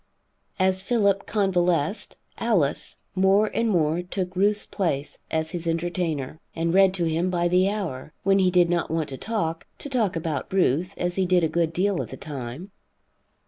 As 0.57 0.81
Philip 0.81 1.27
convalesced, 1.27 2.17
Alice 2.39 2.97
more 3.13 3.51
and 3.53 3.69
more 3.69 4.01
took 4.01 4.35
Ruth's 4.35 4.65
place 4.65 5.19
as 5.29 5.51
his 5.51 5.67
entertainer, 5.67 6.39
and 6.55 6.73
read 6.73 6.95
to 6.95 7.05
him 7.05 7.29
by 7.29 7.47
the 7.47 7.69
hour, 7.69 8.11
when 8.23 8.39
he 8.39 8.49
did 8.49 8.67
not 8.67 8.89
want 8.89 9.09
to 9.09 9.17
talk 9.19 9.67
to 9.77 9.89
talk 9.89 10.15
about 10.15 10.51
Ruth, 10.51 10.95
as 10.97 11.17
he 11.17 11.27
did 11.27 11.43
a 11.43 11.47
good 11.47 11.71
deal 11.71 12.01
of 12.01 12.09
the 12.09 12.17
time. 12.17 12.71